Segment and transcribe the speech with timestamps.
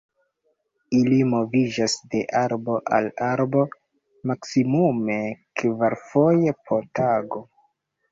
[0.99, 3.65] Ili moviĝas de arbo al arbo
[4.31, 5.19] maksimume
[5.61, 7.43] kvarfoje po tago.